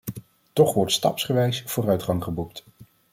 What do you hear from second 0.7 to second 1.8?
wordt stapsgewijs